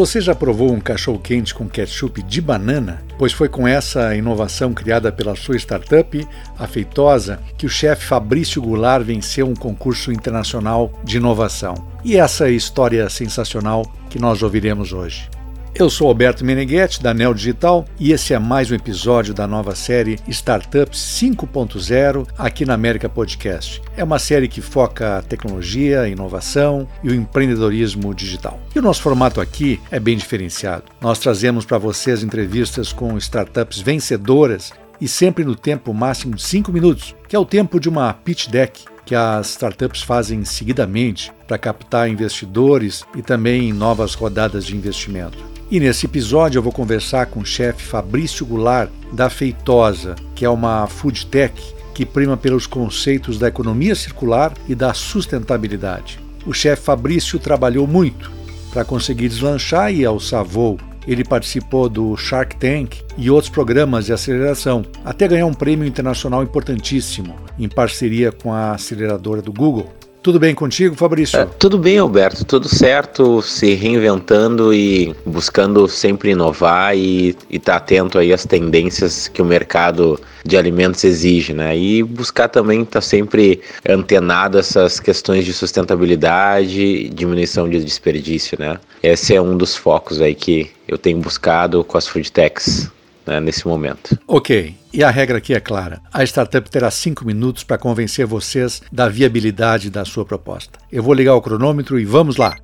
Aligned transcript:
Você 0.00 0.18
já 0.18 0.34
provou 0.34 0.72
um 0.72 0.80
cachorro-quente 0.80 1.54
com 1.54 1.68
ketchup 1.68 2.22
de 2.22 2.40
banana? 2.40 3.04
Pois 3.18 3.34
foi 3.34 3.50
com 3.50 3.68
essa 3.68 4.16
inovação 4.16 4.72
criada 4.72 5.12
pela 5.12 5.36
sua 5.36 5.56
startup, 5.58 6.26
a 6.58 6.66
Feitosa, 6.66 7.38
que 7.58 7.66
o 7.66 7.68
chefe 7.68 8.06
Fabrício 8.06 8.62
Goulart 8.62 9.04
venceu 9.04 9.46
um 9.46 9.54
concurso 9.54 10.10
internacional 10.10 10.90
de 11.04 11.18
inovação. 11.18 11.74
E 12.02 12.16
essa 12.16 12.44
é 12.44 12.48
a 12.48 12.50
história 12.50 13.10
sensacional 13.10 13.82
que 14.08 14.18
nós 14.18 14.42
ouviremos 14.42 14.90
hoje. 14.94 15.28
Eu 15.72 15.88
sou 15.88 16.08
Alberto 16.08 16.44
Meneghetti, 16.44 17.00
da 17.00 17.14
Neo 17.14 17.32
Digital, 17.32 17.86
e 17.98 18.12
esse 18.12 18.34
é 18.34 18.38
mais 18.38 18.70
um 18.70 18.74
episódio 18.74 19.32
da 19.32 19.46
nova 19.46 19.74
série 19.74 20.18
Startups 20.26 20.98
5.0 20.98 22.26
aqui 22.36 22.66
na 22.66 22.74
América 22.74 23.08
Podcast. 23.08 23.80
É 23.96 24.02
uma 24.02 24.18
série 24.18 24.48
que 24.48 24.60
foca 24.60 25.24
tecnologia, 25.28 26.08
inovação 26.08 26.88
e 27.04 27.08
o 27.08 27.14
empreendedorismo 27.14 28.12
digital. 28.12 28.60
E 28.74 28.78
o 28.78 28.82
nosso 28.82 29.00
formato 29.00 29.40
aqui 29.40 29.80
é 29.90 30.00
bem 30.00 30.16
diferenciado. 30.16 30.84
Nós 31.00 31.20
trazemos 31.20 31.64
para 31.64 31.78
vocês 31.78 32.22
entrevistas 32.22 32.92
com 32.92 33.16
startups 33.16 33.80
vencedoras 33.80 34.72
e 35.00 35.06
sempre 35.06 35.44
no 35.44 35.54
tempo 35.54 35.94
máximo 35.94 36.34
de 36.34 36.42
5 36.42 36.70
minutos, 36.72 37.14
que 37.28 37.36
é 37.36 37.38
o 37.38 37.46
tempo 37.46 37.78
de 37.78 37.88
uma 37.88 38.12
pitch 38.12 38.48
deck 38.48 38.84
que 39.06 39.14
as 39.14 39.50
startups 39.50 40.02
fazem 40.02 40.44
seguidamente 40.44 41.32
para 41.46 41.58
captar 41.58 42.08
investidores 42.08 43.04
e 43.16 43.22
também 43.22 43.72
novas 43.72 44.14
rodadas 44.14 44.64
de 44.64 44.76
investimento. 44.76 45.59
E 45.70 45.78
nesse 45.78 46.06
episódio 46.06 46.58
eu 46.58 46.62
vou 46.64 46.72
conversar 46.72 47.26
com 47.26 47.38
o 47.38 47.46
chefe 47.46 47.84
Fabrício 47.84 48.44
Goulart, 48.44 48.90
da 49.12 49.30
Feitosa, 49.30 50.16
que 50.34 50.44
é 50.44 50.50
uma 50.50 50.88
food 50.88 51.26
tech 51.26 51.54
que 51.94 52.04
prima 52.04 52.36
pelos 52.36 52.66
conceitos 52.66 53.38
da 53.38 53.46
economia 53.46 53.94
circular 53.94 54.52
e 54.68 54.74
da 54.74 54.92
sustentabilidade. 54.92 56.18
O 56.44 56.52
chefe 56.52 56.82
Fabrício 56.82 57.38
trabalhou 57.38 57.86
muito 57.86 58.32
para 58.72 58.84
conseguir 58.84 59.28
deslanchar 59.28 59.92
e 59.94 60.04
alçar 60.04 60.42
voo. 60.42 60.76
Ele 61.06 61.22
participou 61.22 61.88
do 61.88 62.16
Shark 62.16 62.56
Tank 62.56 62.96
e 63.16 63.30
outros 63.30 63.50
programas 63.50 64.06
de 64.06 64.12
aceleração, 64.12 64.84
até 65.04 65.28
ganhar 65.28 65.46
um 65.46 65.54
prêmio 65.54 65.86
internacional 65.86 66.42
importantíssimo, 66.42 67.36
em 67.56 67.68
parceria 67.68 68.32
com 68.32 68.52
a 68.52 68.72
aceleradora 68.72 69.40
do 69.40 69.52
Google. 69.52 69.92
Tudo 70.22 70.38
bem 70.38 70.54
contigo, 70.54 70.94
Fabrício? 70.94 71.38
É, 71.38 71.46
tudo 71.46 71.78
bem, 71.78 71.96
Alberto. 71.96 72.44
Tudo 72.44 72.68
certo, 72.68 73.40
se 73.40 73.72
reinventando 73.72 74.72
e 74.74 75.14
buscando 75.24 75.88
sempre 75.88 76.32
inovar 76.32 76.94
e 76.94 77.34
estar 77.50 77.72
tá 77.72 77.76
atento 77.78 78.18
aí 78.18 78.30
às 78.30 78.44
tendências 78.44 79.28
que 79.28 79.40
o 79.40 79.44
mercado 79.46 80.20
de 80.44 80.58
alimentos 80.58 81.02
exige, 81.04 81.54
né? 81.54 81.74
E 81.76 82.02
buscar 82.02 82.48
também 82.48 82.82
estar 82.82 82.98
tá 82.98 83.00
sempre 83.00 83.62
antenado 83.88 84.58
essas 84.58 85.00
questões 85.00 85.46
de 85.46 85.54
sustentabilidade, 85.54 87.08
diminuição 87.08 87.66
de 87.66 87.82
desperdício, 87.82 88.58
né? 88.60 88.78
Esse 89.02 89.34
é 89.34 89.40
um 89.40 89.56
dos 89.56 89.74
focos 89.74 90.20
aí 90.20 90.34
que 90.34 90.70
eu 90.86 90.98
tenho 90.98 91.18
buscado 91.18 91.82
com 91.82 91.96
as 91.96 92.06
food 92.06 92.30
techs 92.30 92.90
né, 93.26 93.40
nesse 93.40 93.66
momento. 93.66 94.18
Ok, 94.26 94.74
e 94.92 95.04
a 95.04 95.10
regra 95.10 95.38
aqui 95.38 95.54
é 95.54 95.60
clara: 95.60 96.00
a 96.12 96.22
startup 96.24 96.70
terá 96.70 96.90
cinco 96.90 97.24
minutos 97.24 97.64
para 97.64 97.78
convencer 97.78 98.26
vocês 98.26 98.82
da 98.90 99.08
viabilidade 99.08 99.90
da 99.90 100.04
sua 100.04 100.24
proposta. 100.24 100.78
Eu 100.90 101.02
vou 101.02 101.14
ligar 101.14 101.34
o 101.34 101.42
cronômetro 101.42 101.98
e 101.98 102.04
vamos 102.04 102.36
lá. 102.36 102.56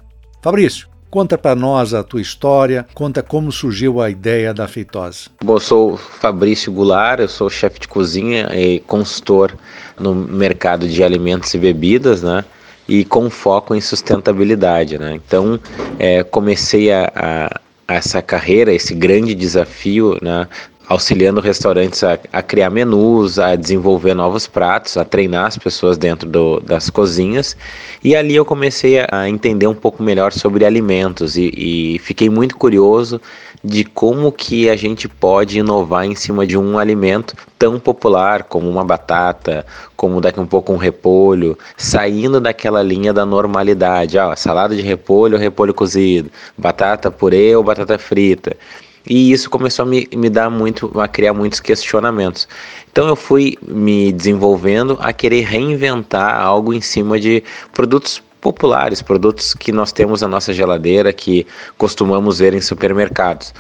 Fabrício, 0.43 0.89
Conta 1.09 1.39
para 1.39 1.55
nós 1.55 1.95
a 1.95 2.03
tua 2.03 2.21
história, 2.21 2.84
conta 2.93 3.23
como 3.23 3.53
surgiu 3.53 4.01
a 4.01 4.11
ideia 4.11 4.53
da 4.53 4.67
Feitosa. 4.67 5.31
Bom, 5.43 5.55
eu 5.55 5.61
sou 5.61 5.97
Fabrício 5.97 6.72
Goulart, 6.72 7.21
eu 7.21 7.28
sou 7.28 7.49
chefe 7.49 7.81
de 7.81 7.89
cozinha 7.89 8.49
e 8.53 8.81
consultor 8.81 9.56
no 9.99 10.15
mercado 10.15 10.89
de 10.89 11.03
alimentos 11.03 11.55
e 11.55 11.59
bebidas, 11.59 12.22
né? 12.22 12.45
E 12.89 13.05
com 13.05 13.31
foco 13.31 13.75
em 13.75 13.81
sustentabilidade, 13.81 14.99
né? 14.99 15.15
Então, 15.15 15.59
é, 15.99 16.22
comecei 16.22 16.93
a, 16.93 17.11
a 17.15 17.61
essa 17.88 18.20
carreira, 18.20 18.72
esse 18.72 18.94
grande 18.94 19.34
desafio, 19.34 20.19
né? 20.20 20.48
auxiliando 20.88 21.41
restaurantes 21.41 22.04
a, 22.04 22.19
a, 22.32 22.42
criar 22.42 22.70
menus, 22.70 23.38
a 23.38 23.56
desenvolver 23.56 24.14
novos 24.14 24.47
pratos, 24.47 24.97
a 24.97 25.04
treinar 25.04 25.47
as 25.47 25.58
pessoas 25.58 25.98
dentro 25.98 26.28
do, 26.28 26.60
das 26.60 26.88
cozinhas. 26.91 27.56
E 28.04 28.14
ali 28.14 28.36
eu 28.36 28.44
comecei 28.44 29.00
a, 29.10 29.28
entender 29.28 29.66
um 29.66 29.74
pouco 29.74 30.02
melhor 30.02 30.32
sobre 30.32 30.64
alimentos 30.64 31.36
e, 31.36 31.52
e 31.56 31.98
fiquei 31.98 32.30
muito 32.30 32.56
curioso 32.56 33.20
de 33.62 33.84
como 33.84 34.31
que 34.31 34.69
a 34.69 34.77
gente 34.77 35.09
pode 35.09 35.59
inovar 35.59 36.05
em 36.05 36.15
cima 36.15 36.47
de 36.47 36.56
um 36.56 36.78
alimento 36.78 37.34
tão 37.59 37.78
popular 37.78 38.44
como 38.44 38.69
uma 38.69 38.84
batata, 38.84 39.67
como 39.97 40.21
daqui 40.21 40.41
um 40.41 40.47
pouco 40.47 40.72
um 40.72 40.77
repolho, 40.77 41.59
saindo 41.77 42.41
daquela 42.41 42.83
linha 42.83 43.12
da 43.12 43.27
normalidade, 43.27 44.19
ah, 44.19 44.34
salada 44.37 44.75
de 44.75 44.83
repolho, 44.83 45.39
repolho 45.39 45.75
cozido, 45.75 46.31
batata 46.56 47.11
purê 47.11 47.55
ou 47.56 47.62
batata 47.62 47.99
frita. 47.99 48.56
E 49.09 49.31
isso 49.31 49.49
começou 49.49 49.84
a 49.84 49.87
me, 49.87 50.09
me 50.15 50.28
dar 50.28 50.50
muito, 50.50 50.91
a 51.00 51.06
criar 51.06 51.33
muitos 51.33 51.61
questionamentos. 51.61 52.49
Então 52.91 53.06
eu 53.06 53.15
fui 53.15 53.56
me 53.62 54.11
desenvolvendo 54.12 54.99
a 55.00 55.12
querer 55.12 55.43
reinventar 55.43 56.41
algo 56.41 56.75
em 56.75 56.81
cima 56.81 57.21
de 57.21 57.43
produtos 57.72 58.21
populares, 58.41 59.02
produtos 59.02 59.54
que 59.54 59.72
nós 59.72 59.92
temos 59.92 60.22
na 60.22 60.28
nossa 60.28 60.52
geladeira, 60.52 61.12
que 61.12 61.47
costumamos 61.76 62.38
ver 62.38 62.54
em 62.54 62.60
supermercados. 62.60 63.52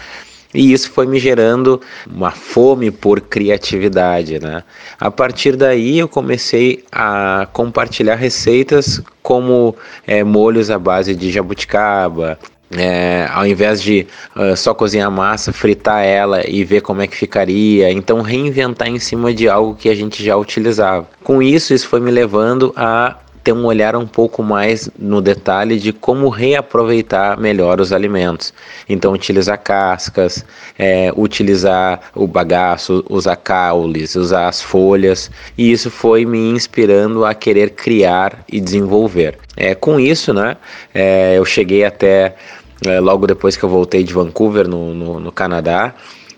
E 0.54 0.72
isso 0.72 0.90
foi 0.90 1.06
me 1.06 1.18
gerando 1.18 1.80
uma 2.10 2.30
fome 2.30 2.90
por 2.90 3.20
criatividade, 3.20 4.38
né? 4.38 4.62
A 4.98 5.10
partir 5.10 5.56
daí 5.56 5.98
eu 5.98 6.08
comecei 6.08 6.82
a 6.90 7.46
compartilhar 7.52 8.14
receitas 8.14 9.02
como 9.22 9.76
é, 10.06 10.24
molhos 10.24 10.70
à 10.70 10.78
base 10.78 11.14
de 11.14 11.30
jabuticaba, 11.30 12.38
é, 12.70 13.28
ao 13.30 13.46
invés 13.46 13.80
de 13.80 14.06
uh, 14.34 14.56
só 14.56 14.74
cozinhar 14.74 15.10
massa, 15.10 15.52
fritar 15.52 16.04
ela 16.04 16.48
e 16.48 16.64
ver 16.64 16.80
como 16.80 17.00
é 17.00 17.06
que 17.06 17.16
ficaria, 17.16 17.92
então 17.92 18.22
reinventar 18.22 18.88
em 18.88 18.98
cima 18.98 19.32
de 19.32 19.48
algo 19.48 19.74
que 19.74 19.88
a 19.88 19.94
gente 19.94 20.24
já 20.24 20.36
utilizava. 20.36 21.08
Com 21.22 21.40
isso, 21.42 21.72
isso 21.72 21.86
foi 21.86 22.00
me 22.00 22.10
levando 22.10 22.72
a 22.74 23.16
ter 23.46 23.52
um 23.52 23.64
olhar 23.64 23.94
um 23.94 24.08
pouco 24.08 24.42
mais 24.42 24.90
no 24.98 25.22
detalhe 25.22 25.78
de 25.78 25.92
como 25.92 26.28
reaproveitar 26.28 27.38
melhor 27.38 27.80
os 27.80 27.92
alimentos. 27.92 28.52
Então, 28.88 29.12
utilizar 29.12 29.56
cascas, 29.62 30.44
é, 30.76 31.12
utilizar 31.16 32.10
o 32.12 32.26
bagaço, 32.26 33.04
usar 33.08 33.36
caules, 33.36 34.16
usar 34.16 34.48
as 34.48 34.60
folhas, 34.60 35.30
e 35.56 35.70
isso 35.70 35.92
foi 35.92 36.26
me 36.26 36.50
inspirando 36.50 37.24
a 37.24 37.34
querer 37.34 37.70
criar 37.70 38.44
e 38.50 38.58
desenvolver. 38.58 39.38
É, 39.56 39.76
com 39.76 40.00
isso, 40.00 40.34
né, 40.34 40.56
é, 40.92 41.38
eu 41.38 41.44
cheguei 41.44 41.84
até 41.84 42.34
é, 42.84 42.98
logo 42.98 43.28
depois 43.28 43.56
que 43.56 43.62
eu 43.62 43.68
voltei 43.68 44.02
de 44.02 44.12
Vancouver, 44.12 44.66
no, 44.66 44.92
no, 44.92 45.20
no 45.20 45.30
Canadá, 45.30 45.94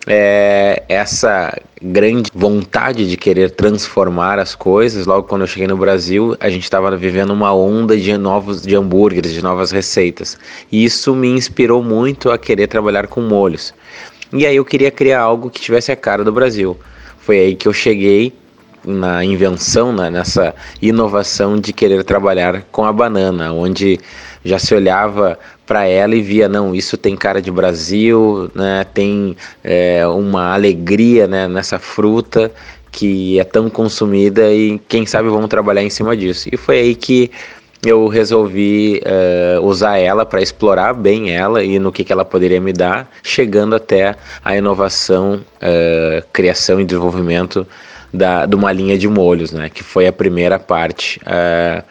é, 0.08 0.82
essa 0.88 1.56
grande 1.80 2.30
vontade 2.34 3.08
de 3.08 3.16
querer 3.16 3.50
transformar 3.50 4.38
as 4.38 4.54
coisas. 4.54 5.06
Logo 5.06 5.28
quando 5.28 5.42
eu 5.42 5.46
cheguei 5.46 5.68
no 5.68 5.76
Brasil, 5.76 6.34
a 6.40 6.48
gente 6.48 6.64
estava 6.64 6.96
vivendo 6.96 7.30
uma 7.30 7.54
onda 7.54 7.96
de 7.96 8.16
novos 8.16 8.62
de 8.62 8.74
hambúrgueres, 8.74 9.32
de 9.32 9.42
novas 9.42 9.70
receitas. 9.70 10.38
E 10.72 10.84
isso 10.84 11.14
me 11.14 11.28
inspirou 11.28 11.82
muito 11.82 12.30
a 12.30 12.38
querer 12.38 12.66
trabalhar 12.66 13.06
com 13.06 13.20
molhos. 13.20 13.74
E 14.32 14.46
aí 14.46 14.56
eu 14.56 14.64
queria 14.64 14.90
criar 14.90 15.20
algo 15.20 15.50
que 15.50 15.60
tivesse 15.60 15.92
a 15.92 15.96
cara 15.96 16.24
do 16.24 16.32
Brasil. 16.32 16.76
Foi 17.18 17.38
aí 17.38 17.54
que 17.54 17.68
eu 17.68 17.72
cheguei 17.72 18.32
na 18.84 19.22
invenção, 19.22 19.92
né, 19.92 20.08
nessa 20.08 20.54
inovação 20.80 21.58
de 21.58 21.72
querer 21.72 22.02
trabalhar 22.04 22.62
com 22.72 22.84
a 22.84 22.92
banana, 22.92 23.52
onde 23.52 23.98
já 24.44 24.58
se 24.58 24.74
olhava 24.74 25.38
para 25.68 25.86
ela 25.86 26.16
e 26.16 26.22
via 26.22 26.48
não 26.48 26.74
isso 26.74 26.96
tem 26.96 27.14
cara 27.14 27.40
de 27.42 27.50
Brasil 27.50 28.50
né 28.54 28.84
tem 28.94 29.36
é, 29.62 30.06
uma 30.06 30.54
alegria 30.54 31.26
né, 31.26 31.46
nessa 31.46 31.78
fruta 31.78 32.50
que 32.90 33.38
é 33.38 33.44
tão 33.44 33.68
consumida 33.68 34.50
e 34.50 34.80
quem 34.88 35.04
sabe 35.04 35.28
vamos 35.28 35.48
trabalhar 35.48 35.82
em 35.82 35.90
cima 35.90 36.16
disso 36.16 36.48
e 36.50 36.56
foi 36.56 36.80
aí 36.80 36.94
que 36.94 37.30
eu 37.84 38.08
resolvi 38.08 39.00
uh, 39.04 39.64
usar 39.64 39.98
ela 39.98 40.26
para 40.26 40.42
explorar 40.42 40.92
bem 40.94 41.30
ela 41.30 41.62
e 41.62 41.78
no 41.78 41.92
que, 41.92 42.02
que 42.02 42.12
ela 42.12 42.24
poderia 42.24 42.60
me 42.60 42.72
dar, 42.72 43.08
chegando 43.22 43.76
até 43.76 44.16
a 44.44 44.56
inovação, 44.56 45.44
uh, 45.62 46.26
criação 46.32 46.80
e 46.80 46.84
desenvolvimento 46.84 47.66
da, 48.12 48.46
de 48.46 48.56
uma 48.56 48.72
linha 48.72 48.98
de 48.98 49.06
molhos, 49.06 49.52
né, 49.52 49.68
que 49.68 49.84
foi 49.84 50.06
a 50.06 50.12
primeira 50.12 50.58
parte. 50.58 51.20
Uh, 51.20 51.84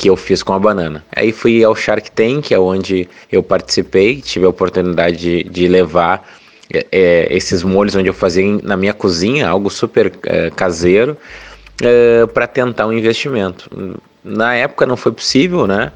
que 0.00 0.08
eu 0.08 0.16
fiz 0.16 0.42
com 0.42 0.54
a 0.54 0.58
banana. 0.58 1.04
Aí 1.14 1.30
fui 1.30 1.62
ao 1.62 1.76
Shark 1.76 2.10
Tank, 2.10 2.52
é 2.52 2.58
onde 2.58 3.06
eu 3.30 3.42
participei, 3.42 4.22
tive 4.22 4.46
a 4.46 4.48
oportunidade 4.48 5.18
de, 5.18 5.42
de 5.44 5.68
levar 5.68 6.26
é, 6.72 6.86
é 6.90 7.36
esses 7.36 7.62
molhos 7.62 7.94
onde 7.94 8.08
eu 8.08 8.14
fazia 8.14 8.58
na 8.62 8.78
minha 8.78 8.94
cozinha, 8.94 9.46
algo 9.46 9.68
super 9.68 10.10
é, 10.24 10.48
caseiro, 10.48 11.18
é, 11.82 12.24
para 12.24 12.46
tentar 12.46 12.86
um 12.86 12.94
investimento. 12.94 13.70
Na 14.24 14.54
época 14.54 14.86
não 14.86 14.96
foi 14.96 15.12
possível, 15.12 15.66
né? 15.66 15.92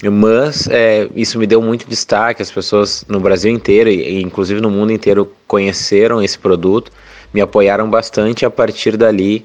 Mas 0.00 0.68
é, 0.68 1.08
isso 1.16 1.36
me 1.36 1.46
deu 1.46 1.60
muito 1.60 1.84
destaque, 1.88 2.42
as 2.42 2.50
pessoas 2.50 3.04
no 3.08 3.18
Brasil 3.18 3.52
inteiro 3.52 3.90
e 3.90 4.22
inclusive 4.22 4.60
no 4.60 4.70
mundo 4.70 4.92
inteiro 4.92 5.32
conheceram 5.48 6.22
esse 6.22 6.38
produto, 6.38 6.92
me 7.34 7.40
apoiaram 7.40 7.90
bastante. 7.90 8.46
A 8.46 8.50
partir 8.50 8.96
dali 8.96 9.44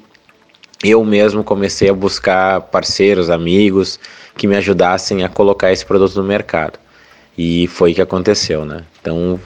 eu 0.82 1.04
mesmo 1.04 1.42
comecei 1.42 1.88
a 1.88 1.94
buscar 1.94 2.60
parceiros, 2.60 3.30
amigos 3.30 3.98
que 4.36 4.46
me 4.46 4.56
ajudassem 4.56 5.24
a 5.24 5.28
colocar 5.28 5.72
esse 5.72 5.84
produto 5.84 6.16
no 6.16 6.24
mercado. 6.26 6.78
E 7.36 7.66
foi 7.68 7.92
o 7.92 7.94
que 7.94 8.02
aconteceu, 8.02 8.64
né? 8.64 8.84
Então, 9.00 9.40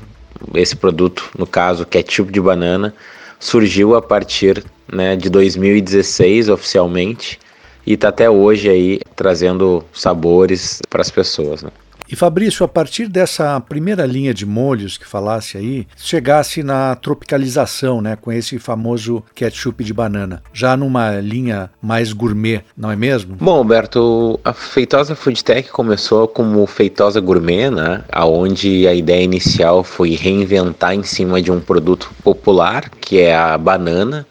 esse 0.54 0.76
produto, 0.76 1.30
no 1.38 1.46
caso, 1.46 1.86
ketchup 1.86 2.32
de 2.32 2.40
banana, 2.40 2.94
surgiu 3.38 3.94
a 3.94 4.02
partir 4.02 4.64
né, 4.90 5.16
de 5.16 5.28
2016 5.28 6.48
oficialmente 6.48 7.38
e 7.86 7.94
está 7.94 8.08
até 8.08 8.30
hoje 8.30 8.68
aí 8.68 9.00
trazendo 9.16 9.84
sabores 9.92 10.80
para 10.88 11.00
as 11.00 11.10
pessoas. 11.10 11.62
Né? 11.62 11.70
E 12.12 12.14
Fabrício, 12.14 12.62
a 12.62 12.68
partir 12.68 13.08
dessa 13.08 13.58
primeira 13.58 14.04
linha 14.04 14.34
de 14.34 14.44
molhos 14.44 14.98
que 14.98 15.06
falasse 15.06 15.56
aí, 15.56 15.86
chegasse 15.96 16.62
na 16.62 16.94
tropicalização, 16.94 18.02
né, 18.02 18.18
com 18.20 18.30
esse 18.30 18.58
famoso 18.58 19.24
ketchup 19.34 19.82
de 19.82 19.94
banana, 19.94 20.42
já 20.52 20.76
numa 20.76 21.12
linha 21.22 21.70
mais 21.80 22.12
gourmet, 22.12 22.60
não 22.76 22.90
é 22.90 22.96
mesmo? 22.96 23.36
Bom, 23.40 23.56
Alberto, 23.56 24.38
a 24.44 24.52
Feitosa 24.52 25.14
Foodtech 25.14 25.70
começou 25.70 26.28
como 26.28 26.66
Feitosa 26.66 27.18
Gourmet, 27.18 27.70
né, 27.70 28.04
aonde 28.12 28.86
a 28.86 28.92
ideia 28.92 29.24
inicial 29.24 29.82
foi 29.82 30.10
reinventar 30.10 30.94
em 30.94 31.02
cima 31.02 31.40
de 31.40 31.50
um 31.50 31.60
produto 31.60 32.10
popular, 32.22 32.90
que 33.00 33.20
é 33.20 33.34
a 33.34 33.56
banana, 33.56 34.26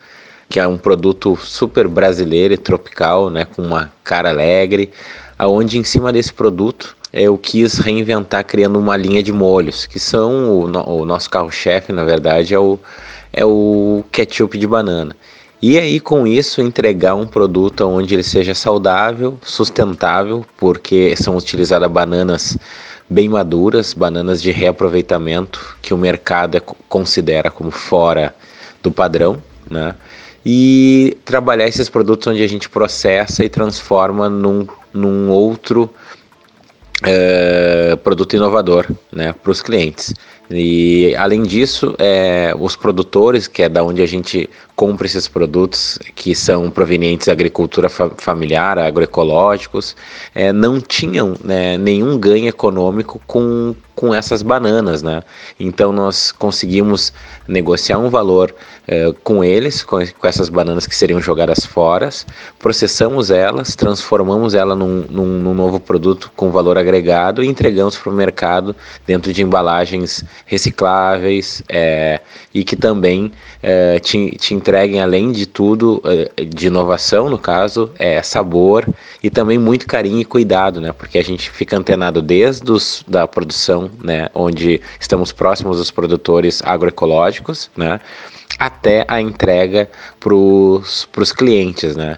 que 0.47 0.59
é 0.59 0.67
um 0.67 0.77
produto 0.77 1.35
super 1.35 1.87
brasileiro 1.87 2.53
e 2.53 2.57
tropical, 2.57 3.31
né, 3.31 3.43
com 3.43 3.63
uma 3.63 3.91
cara 4.03 4.29
alegre, 4.29 4.91
aonde 5.35 5.79
em 5.79 5.83
cima 5.83 6.13
desse 6.13 6.31
produto 6.31 7.00
eu 7.13 7.37
quis 7.37 7.77
reinventar 7.77 8.45
criando 8.45 8.79
uma 8.79 8.95
linha 8.95 9.21
de 9.21 9.31
molhos, 9.31 9.85
que 9.85 9.99
são 9.99 10.49
o, 10.49 10.99
o 11.01 11.05
nosso 11.05 11.29
carro-chefe, 11.29 11.91
na 11.91 12.03
verdade, 12.03 12.53
é 12.53 12.59
o, 12.59 12.79
é 13.33 13.45
o 13.45 14.03
ketchup 14.11 14.57
de 14.57 14.67
banana. 14.67 15.15
E 15.61 15.77
aí, 15.77 15.99
com 15.99 16.25
isso, 16.25 16.59
entregar 16.59 17.13
um 17.13 17.27
produto 17.27 17.81
onde 17.81 18.15
ele 18.15 18.23
seja 18.23 18.55
saudável, 18.55 19.37
sustentável, 19.43 20.43
porque 20.57 21.15
são 21.15 21.37
utilizadas 21.37 21.91
bananas 21.91 22.57
bem 23.07 23.29
maduras, 23.29 23.93
bananas 23.93 24.41
de 24.41 24.51
reaproveitamento, 24.51 25.77
que 25.81 25.93
o 25.93 25.97
mercado 25.97 26.57
é, 26.57 26.61
considera 26.89 27.51
como 27.51 27.69
fora 27.69 28.33
do 28.81 28.91
padrão, 28.91 29.37
né? 29.69 29.93
E 30.43 31.15
trabalhar 31.23 31.67
esses 31.67 31.89
produtos 31.89 32.25
onde 32.25 32.41
a 32.41 32.47
gente 32.47 32.67
processa 32.67 33.45
e 33.45 33.49
transforma 33.49 34.27
num, 34.27 34.65
num 34.91 35.29
outro 35.29 35.93
é, 37.03 37.95
produto 38.03 38.35
inovador 38.35 38.87
né, 39.11 39.33
para 39.33 39.51
os 39.51 39.61
clientes. 39.61 40.13
E 40.49 41.15
além 41.15 41.43
disso, 41.43 41.95
é, 41.97 42.53
os 42.59 42.75
produtores, 42.75 43.47
que 43.47 43.63
é 43.63 43.69
da 43.69 43.83
onde 43.83 44.01
a 44.01 44.05
gente 44.05 44.49
compra 44.81 45.05
esses 45.05 45.27
produtos, 45.27 45.99
que 46.15 46.33
são 46.33 46.71
provenientes 46.71 47.27
da 47.27 47.33
agricultura 47.33 47.87
fa 47.87 48.09
familiar, 48.17 48.79
agroecológicos, 48.79 49.95
é, 50.33 50.51
não 50.51 50.81
tinham 50.81 51.35
né, 51.43 51.77
nenhum 51.77 52.17
ganho 52.17 52.47
econômico 52.47 53.21
com, 53.27 53.75
com 53.93 54.11
essas 54.11 54.41
bananas, 54.41 55.03
né? 55.03 55.21
Então 55.59 55.91
nós 55.93 56.31
conseguimos 56.31 57.13
negociar 57.47 57.99
um 57.99 58.09
valor 58.09 58.55
é, 58.87 59.13
com 59.23 59.43
eles, 59.43 59.83
com, 59.83 59.99
com, 60.17 60.27
essas 60.27 60.49
bananas 60.49 60.87
que 60.87 60.95
seriam 60.95 61.21
jogadas 61.21 61.63
fora, 61.63 62.09
processamos 62.57 63.29
elas, 63.29 63.75
transformamos 63.75 64.55
ela 64.55 64.75
num, 64.75 65.05
num, 65.07 65.39
num 65.39 65.53
novo 65.53 65.79
produto 65.79 66.31
com 66.35 66.49
valor 66.49 66.77
agregado 66.77 67.43
e 67.43 67.47
entregamos 67.47 67.95
para 67.95 68.11
o 68.11 68.15
mercado 68.15 68.75
dentro 69.05 69.31
de 69.31 69.43
embalagens 69.43 70.25
recicláveis 70.47 71.61
é, 71.69 72.19
e 72.51 72.63
que 72.63 72.75
também 72.75 73.31
é, 73.61 73.99
te, 73.99 74.31
te 74.31 74.55
entreguem, 74.71 75.01
além 75.01 75.33
de 75.33 75.45
tudo, 75.45 76.01
é, 76.05 76.45
de 76.45 76.67
inovação, 76.67 77.29
no 77.29 77.37
caso, 77.37 77.91
é, 77.99 78.23
sabor 78.23 78.87
e 79.21 79.29
também 79.29 79.57
muito 79.57 79.85
carinho 79.85 80.21
e 80.21 80.25
cuidado, 80.25 80.79
né? 80.79 80.93
Porque 80.93 81.17
a 81.17 81.23
gente 81.23 81.51
fica 81.51 81.77
antenado 81.77 82.21
desde 82.21 82.71
os, 82.71 83.03
da 83.05 83.27
produção, 83.27 83.91
né? 84.01 84.29
Onde 84.33 84.79
estamos 84.97 85.33
próximos 85.33 85.77
dos 85.77 85.91
produtores 85.91 86.61
agroecológicos, 86.63 87.69
né? 87.75 87.99
Até 88.57 89.03
a 89.09 89.19
entrega 89.19 89.89
para 90.19 90.33
os 90.33 91.33
clientes, 91.35 91.97
né? 91.97 92.17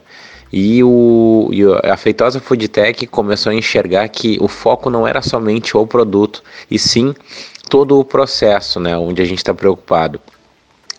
E, 0.52 0.84
o, 0.84 1.50
e 1.52 1.64
a 1.90 1.98
Feitosa 1.98 2.40
Foodtech 2.40 3.08
começou 3.08 3.52
a 3.52 3.56
enxergar 3.56 4.08
que 4.10 4.38
o 4.40 4.48
foco 4.48 4.92
não 4.92 5.08
era 5.08 5.24
somente 5.24 5.76
o 5.76 5.88
produto, 5.88 6.44
e 6.70 6.78
sim 6.78 7.16
todo 7.68 8.00
o 8.00 8.06
processo, 8.06 8.80
né, 8.80 8.96
onde 8.96 9.20
a 9.20 9.26
gente 9.26 9.40
está 9.40 9.52
preocupado. 9.52 10.20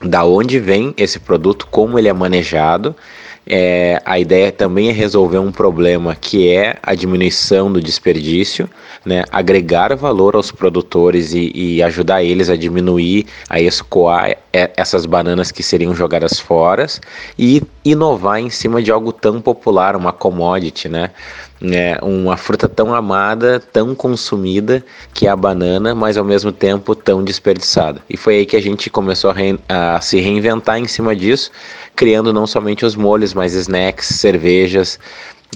Da 0.01 0.25
onde 0.25 0.59
vem 0.59 0.95
esse 0.97 1.19
produto, 1.19 1.67
como 1.71 1.99
ele 1.99 2.09
é 2.09 2.13
manejado. 2.13 2.95
É, 3.47 4.01
a 4.07 4.19
ideia 4.19 4.51
também 4.51 4.89
é 4.89 4.93
resolver 4.93 5.39
um 5.39 5.53
problema 5.53 6.17
que 6.17 6.51
é 6.51 6.79
a 6.83 6.95
diminuição 6.95 7.71
do 7.71 7.81
desperdício, 7.81 8.69
né, 9.05 9.23
agregar 9.31 9.95
valor 9.95 10.35
aos 10.35 10.51
produtores 10.51 11.35
e, 11.35 11.53
e 11.55 11.83
ajudar 11.83 12.23
eles 12.23 12.49
a 12.49 12.57
diminuir, 12.57 13.27
a 13.49 13.61
escoar 13.61 14.39
essas 14.51 15.05
bananas 15.05 15.53
que 15.53 15.63
seriam 15.63 15.95
jogadas 15.95 16.41
fora 16.41 16.87
e 17.39 17.63
inovar 17.85 18.39
em 18.41 18.49
cima 18.49 18.83
de 18.83 18.91
algo 18.91 19.13
tão 19.13 19.41
popular, 19.41 19.95
uma 19.95 20.13
commodity, 20.13 20.89
né? 20.89 21.11
É 21.63 21.99
uma 22.03 22.37
fruta 22.37 22.69
tão 22.69 22.95
amada, 22.95 23.61
tão 23.73 23.95
consumida, 23.95 24.85
que 25.13 25.27
é 25.27 25.31
a 25.31 25.37
banana, 25.37 25.95
mas 25.95 26.17
ao 26.17 26.25
mesmo 26.25 26.51
tempo 26.51 26.95
tão 26.95 27.23
desperdiçada. 27.23 28.01
E 28.09 28.17
foi 28.17 28.39
aí 28.39 28.47
que 28.47 28.57
a 28.57 28.63
gente 28.63 28.91
começou 28.91 29.31
a, 29.31 29.97
a 29.97 30.01
se 30.01 30.21
reinventar 30.21 30.79
em 30.79 30.87
cima 30.87 31.15
disso, 31.15 31.51
criando 31.95 32.33
não 32.33 32.47
somente 32.47 32.85
os 32.85 32.97
molhos, 32.97 33.33
mas 33.35 33.55
snacks, 33.55 34.09
cervejas, 34.09 34.99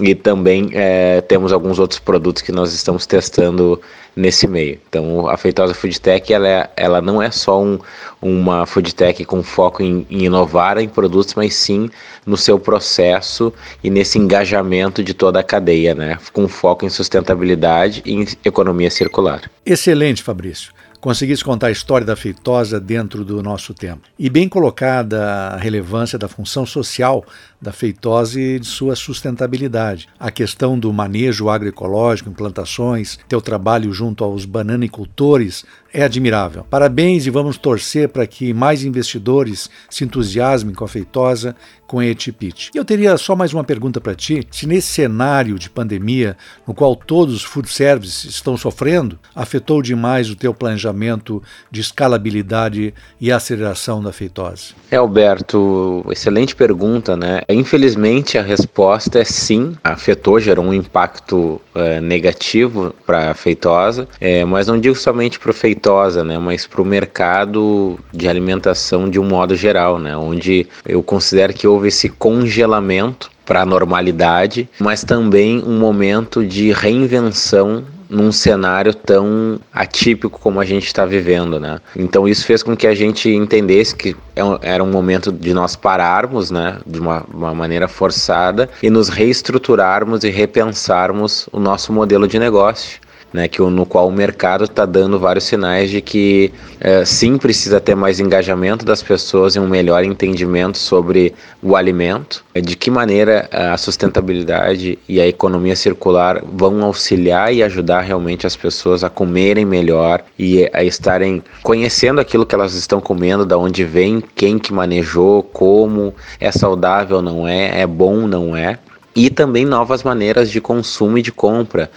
e 0.01 0.15
também 0.15 0.69
é, 0.73 1.21
temos 1.21 1.51
alguns 1.51 1.79
outros 1.79 1.99
produtos 1.99 2.41
que 2.41 2.51
nós 2.51 2.73
estamos 2.73 3.05
testando 3.05 3.81
nesse 4.15 4.47
meio. 4.47 4.79
Então, 4.89 5.27
a 5.27 5.37
Feitosa 5.37 5.73
Foodtech 5.73 6.33
ela, 6.33 6.47
é, 6.47 6.69
ela 6.75 7.01
não 7.01 7.21
é 7.21 7.31
só 7.31 7.61
um, 7.61 7.79
uma 8.21 8.65
foodtech 8.65 9.23
com 9.25 9.41
foco 9.41 9.81
em, 9.81 10.05
em, 10.09 10.25
inovar 10.25 10.77
em 10.77 10.89
produtos, 10.89 11.33
mas 11.35 11.53
sim 11.53 11.89
no 12.25 12.35
seu 12.35 12.59
processo 12.59 13.53
e 13.83 13.89
nesse 13.89 14.17
engajamento 14.17 15.03
de 15.03 15.13
toda 15.13 15.39
a 15.39 15.43
cadeia, 15.43 15.95
né? 15.95 16.17
com 16.33 16.47
foco 16.47 16.85
em 16.85 16.89
sustentabilidade 16.89 18.01
e 18.05 18.13
em 18.13 18.27
economia 18.43 18.89
circular. 18.89 19.49
Excelente, 19.65 20.21
Fabrício 20.23 20.73
conseguisse 20.99 21.43
contar 21.43 21.67
a 21.67 21.71
história 21.71 22.05
da 22.05 22.15
feitosa 22.15 22.79
dentro 22.79 23.23
do 23.23 23.41
nosso 23.41 23.73
tempo. 23.73 24.01
E 24.17 24.29
bem 24.29 24.49
colocada 24.49 25.23
a 25.53 25.57
relevância 25.57 26.19
da 26.19 26.27
função 26.27 26.65
social 26.65 27.23
da 27.61 27.71
feitose 27.71 28.39
e 28.39 28.59
de 28.59 28.67
sua 28.67 28.95
sustentabilidade. 28.95 30.07
A 30.19 30.31
questão 30.31 30.77
do 30.77 30.91
manejo 30.93 31.49
agroecológico 31.49 32.29
em 32.29 32.33
plantações, 32.33 33.19
teu 33.27 33.41
trabalho 33.41 33.91
junto 33.91 34.23
aos 34.23 34.45
bananicultores 34.45 35.65
é 35.93 36.03
admirável. 36.03 36.65
Parabéns 36.69 37.25
e 37.25 37.29
vamos 37.29 37.57
torcer 37.57 38.09
para 38.09 38.27
que 38.27 38.53
mais 38.53 38.83
investidores 38.83 39.69
se 39.89 40.03
entusiasmem 40.03 40.75
com 40.75 40.85
a 40.85 40.87
feitosa, 40.87 41.55
com 41.87 41.99
a 41.99 42.05
Etipit. 42.05 42.69
E 42.73 42.77
eu 42.77 42.85
teria 42.85 43.17
só 43.17 43.35
mais 43.35 43.53
uma 43.53 43.63
pergunta 43.63 43.99
para 43.99 44.13
ti. 44.13 44.45
Se 44.51 44.67
nesse 44.67 44.87
cenário 44.89 45.57
de 45.57 45.69
pandemia, 45.69 46.37
no 46.67 46.73
qual 46.73 46.95
todos 46.95 47.33
os 47.33 47.43
food 47.43 47.67
services 47.67 48.25
estão 48.25 48.55
sofrendo, 48.55 49.17
afetou 49.33 49.81
demais 49.81 50.29
o 50.29 50.35
teu 50.35 50.53
planejamento 50.53 51.41
de 51.71 51.81
escalabilidade 51.81 52.93
e 53.19 53.31
aceleração 53.31 54.03
da 54.03 54.13
feitose? 54.13 54.75
É, 54.91 54.97
Alberto, 54.97 56.05
excelente 56.11 56.55
pergunta, 56.55 57.17
né? 57.17 57.41
Infelizmente, 57.49 58.37
a 58.37 58.43
resposta 58.43 59.19
é 59.19 59.23
sim. 59.23 59.75
Afetou, 59.83 60.39
gerou 60.39 60.63
um 60.63 60.73
impacto 60.73 61.59
é, 61.73 61.99
negativo 61.99 62.93
para 63.05 63.31
a 63.31 63.33
feitosa, 63.33 64.07
é, 64.21 64.45
mas 64.45 64.67
não 64.67 64.79
digo 64.79 64.95
somente 64.95 65.39
para 65.39 65.49
a 65.49 65.53
feitosa, 65.53 66.23
né, 66.23 66.37
mas 66.37 66.67
para 66.67 66.81
o 66.81 66.85
mercado 66.85 67.99
de 68.13 68.27
alimentação 68.27 69.09
de 69.09 69.19
um 69.19 69.25
modo 69.25 69.55
geral, 69.55 69.97
né, 69.97 70.15
onde 70.15 70.67
eu 70.85 71.01
considero 71.01 71.53
que 71.53 71.67
houve 71.67 71.87
esse 71.87 72.07
congelamento 72.09 73.31
para 73.45 73.63
a 73.63 73.65
normalidade, 73.65 74.69
mas 74.77 75.03
também 75.03 75.63
um 75.65 75.79
momento 75.79 76.45
de 76.45 76.71
reinvenção 76.71 77.83
num 78.09 78.31
cenário 78.31 78.93
tão 78.93 79.59
atípico 79.71 80.39
como 80.39 80.59
a 80.59 80.65
gente 80.65 80.87
está 80.87 81.05
vivendo, 81.05 81.59
né? 81.59 81.79
Então 81.95 82.27
isso 82.27 82.45
fez 82.45 82.63
com 82.63 82.75
que 82.75 82.87
a 82.87 82.95
gente 82.95 83.29
entendesse 83.29 83.95
que 83.95 84.15
é 84.35 84.41
era 84.61 84.83
um 84.83 84.89
momento 84.89 85.31
de 85.31 85.53
nós 85.53 85.75
pararmos, 85.75 86.49
né, 86.49 86.79
de 86.85 86.99
uma, 86.99 87.23
uma 87.31 87.53
maneira 87.53 87.87
forçada 87.87 88.69
e 88.81 88.89
nos 88.89 89.09
reestruturarmos 89.09 90.23
e 90.23 90.29
repensarmos 90.29 91.47
o 91.51 91.59
nosso 91.59 91.93
modelo 91.93 92.27
de 92.27 92.39
negócio 92.39 92.99
né, 93.33 93.47
que, 93.47 93.61
no 93.61 93.85
qual 93.85 94.07
o 94.07 94.11
mercado 94.11 94.65
está 94.65 94.85
dando 94.85 95.19
vários 95.19 95.45
sinais 95.45 95.89
de 95.89 96.01
que 96.01 96.51
é, 96.79 97.05
sim 97.05 97.37
precisa 97.37 97.79
ter 97.79 97.95
mais 97.95 98.19
engajamento 98.19 98.85
das 98.85 99.03
pessoas 99.03 99.55
e 99.55 99.59
um 99.59 99.67
melhor 99.67 100.03
entendimento 100.03 100.77
sobre 100.77 101.33
o 101.61 101.75
alimento, 101.75 102.43
é, 102.53 102.61
de 102.61 102.75
que 102.75 102.89
maneira 102.89 103.47
a 103.51 103.77
sustentabilidade 103.77 104.97
e 105.07 105.19
a 105.19 105.27
economia 105.27 105.75
circular 105.75 106.41
vão 106.43 106.83
auxiliar 106.83 107.53
e 107.53 107.61
ajudar 107.63 108.01
realmente 108.01 108.47
as 108.47 108.55
pessoas 108.55 109.03
a 109.03 109.09
comerem 109.09 109.65
melhor 109.65 110.23
e 110.37 110.69
a 110.73 110.83
estarem 110.83 111.43
conhecendo 111.61 112.19
aquilo 112.19 112.45
que 112.45 112.55
elas 112.55 112.73
estão 112.73 112.99
comendo, 112.99 113.45
da 113.45 113.57
onde 113.57 113.83
vem, 113.83 114.23
quem 114.35 114.57
que 114.57 114.73
manejou, 114.73 115.43
como 115.43 116.13
é 116.39 116.51
saudável, 116.51 117.21
não 117.21 117.47
é, 117.47 117.81
é 117.81 117.87
bom, 117.87 118.27
não 118.27 118.55
é, 118.55 118.79
e 119.15 119.29
também 119.29 119.65
novas 119.65 120.03
maneiras 120.03 120.49
de 120.49 120.61
consumo 120.61 121.17
e 121.17 121.21
de 121.21 121.31
compra 121.31 121.89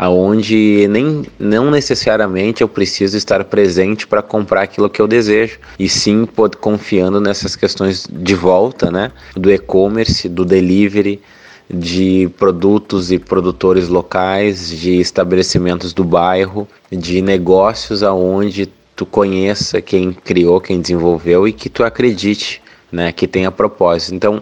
aonde 0.00 0.88
nem 0.88 1.26
não 1.38 1.70
necessariamente 1.70 2.62
eu 2.62 2.68
preciso 2.68 3.18
estar 3.18 3.44
presente 3.44 4.06
para 4.06 4.22
comprar 4.22 4.62
aquilo 4.62 4.88
que 4.88 4.98
eu 4.98 5.06
desejo, 5.06 5.58
e 5.78 5.90
sim 5.90 6.24
pode 6.24 6.56
confiando 6.56 7.20
nessas 7.20 7.54
questões 7.54 8.08
de 8.10 8.34
volta, 8.34 8.90
né, 8.90 9.12
do 9.36 9.52
e-commerce, 9.52 10.26
do 10.26 10.42
delivery, 10.42 11.20
de 11.68 12.30
produtos 12.38 13.12
e 13.12 13.18
produtores 13.18 13.88
locais, 13.88 14.70
de 14.70 14.98
estabelecimentos 14.98 15.92
do 15.92 16.02
bairro, 16.02 16.66
de 16.90 17.20
negócios 17.20 18.02
aonde 18.02 18.72
tu 18.96 19.04
conheça 19.04 19.82
quem 19.82 20.14
criou, 20.14 20.62
quem 20.62 20.80
desenvolveu 20.80 21.46
e 21.46 21.52
que 21.52 21.68
tu 21.68 21.84
acredite, 21.84 22.62
né, 22.90 23.12
que 23.12 23.28
tenha 23.28 23.50
propósito. 23.50 24.14
Então, 24.14 24.40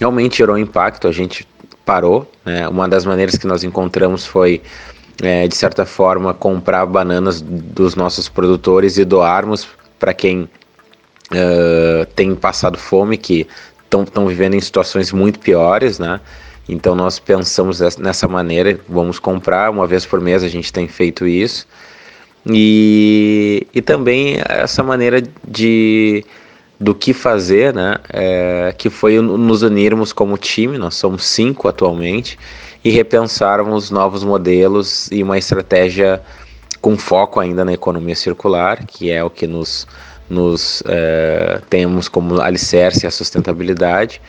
realmente 0.00 0.38
gerou 0.38 0.58
impacto, 0.58 1.06
a 1.06 1.12
gente 1.12 1.46
parou, 1.88 2.30
né? 2.44 2.68
Uma 2.68 2.86
das 2.86 3.06
maneiras 3.06 3.38
que 3.38 3.46
nós 3.46 3.64
encontramos 3.64 4.26
foi 4.26 4.60
é, 5.22 5.48
de 5.48 5.56
certa 5.56 5.86
forma 5.86 6.34
comprar 6.34 6.84
bananas 6.84 7.40
dos 7.40 7.96
nossos 7.96 8.28
produtores 8.28 8.98
e 8.98 9.06
doarmos 9.06 9.66
para 9.98 10.12
quem 10.12 10.42
uh, 10.42 12.04
tem 12.14 12.34
passado 12.34 12.76
fome, 12.76 13.16
que 13.16 13.46
estão 13.90 14.26
vivendo 14.26 14.52
em 14.52 14.60
situações 14.60 15.12
muito 15.12 15.38
piores, 15.38 15.98
né? 15.98 16.20
Então 16.68 16.94
nós 16.94 17.18
pensamos 17.18 17.80
nessa 17.96 18.28
maneira, 18.28 18.78
vamos 18.86 19.18
comprar 19.18 19.70
uma 19.70 19.86
vez 19.86 20.04
por 20.04 20.20
mês, 20.20 20.44
a 20.44 20.48
gente 20.48 20.70
tem 20.70 20.86
feito 20.86 21.26
isso. 21.26 21.66
E, 22.44 23.66
e 23.74 23.80
também 23.80 24.36
essa 24.46 24.82
maneira 24.82 25.22
de 25.46 26.22
do 26.80 26.94
que 26.94 27.12
fazer, 27.12 27.74
né? 27.74 27.96
É, 28.08 28.74
que 28.76 28.88
foi 28.88 29.20
nos 29.20 29.62
unirmos 29.62 30.12
como 30.12 30.38
time, 30.38 30.78
nós 30.78 30.94
somos 30.94 31.24
cinco 31.24 31.68
atualmente, 31.68 32.38
e 32.84 32.90
repensarmos 32.90 33.90
novos 33.90 34.22
modelos 34.22 35.08
e 35.10 35.22
uma 35.22 35.36
estratégia 35.36 36.22
com 36.80 36.96
foco 36.96 37.40
ainda 37.40 37.64
na 37.64 37.72
economia 37.72 38.14
circular, 38.14 38.86
que 38.86 39.10
é 39.10 39.22
o 39.24 39.28
que 39.28 39.46
nos, 39.46 39.86
nos 40.30 40.82
é, 40.86 41.60
temos 41.68 42.08
como 42.08 42.40
alicerce 42.40 43.06
a 43.06 43.10
sustentabilidade 43.10 44.20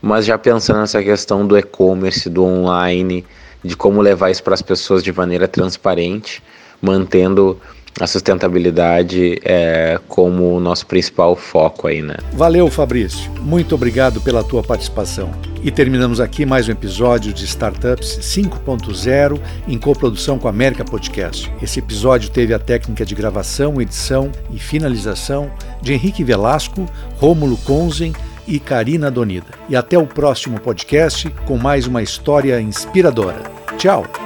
mas 0.00 0.24
já 0.24 0.38
pensando 0.38 0.80
nessa 0.80 1.02
questão 1.02 1.46
do 1.46 1.58
e-commerce, 1.58 2.28
do 2.30 2.44
online, 2.44 3.24
de 3.62 3.76
como 3.76 4.00
levar 4.00 4.30
isso 4.30 4.42
para 4.42 4.54
as 4.54 4.62
pessoas 4.62 5.02
de 5.02 5.12
maneira 5.12 5.46
transparente, 5.46 6.42
mantendo 6.80 7.60
a 7.98 8.06
sustentabilidade 8.06 9.40
é, 9.44 9.98
como 10.08 10.56
o 10.56 10.60
nosso 10.60 10.86
principal 10.86 11.34
foco 11.36 11.86
aí, 11.86 12.02
né? 12.02 12.16
Valeu, 12.32 12.70
Fabrício. 12.70 13.30
Muito 13.40 13.74
obrigado 13.74 14.20
pela 14.20 14.44
tua 14.44 14.62
participação. 14.62 15.30
E 15.62 15.70
terminamos 15.70 16.20
aqui 16.20 16.46
mais 16.46 16.68
um 16.68 16.72
episódio 16.72 17.32
de 17.32 17.44
Startups 17.44 18.18
5.0 18.22 19.38
em 19.68 19.78
coprodução 19.78 20.38
com 20.38 20.46
a 20.46 20.50
América 20.50 20.84
Podcast. 20.84 21.52
Esse 21.60 21.80
episódio 21.80 22.30
teve 22.30 22.54
a 22.54 22.58
técnica 22.58 23.04
de 23.04 23.14
gravação, 23.14 23.80
edição 23.80 24.30
e 24.50 24.58
finalização 24.58 25.50
de 25.82 25.92
Henrique 25.92 26.24
Velasco, 26.24 26.86
Rômulo 27.16 27.58
Conzen 27.58 28.14
e 28.46 28.58
Karina 28.58 29.10
Donida. 29.10 29.48
E 29.68 29.76
até 29.76 29.98
o 29.98 30.06
próximo 30.06 30.58
podcast 30.58 31.28
com 31.46 31.58
mais 31.58 31.86
uma 31.86 32.02
história 32.02 32.58
inspiradora. 32.60 33.42
Tchau! 33.76 34.19